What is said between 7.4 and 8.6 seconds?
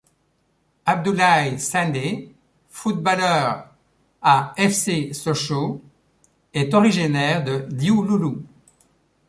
de Diouloulou.